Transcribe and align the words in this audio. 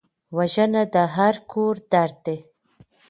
وژنه 0.37 0.83
د 0.93 0.95
هر 1.15 1.35
کور 1.51 1.75
درد 1.91 2.17
دی 2.25 2.37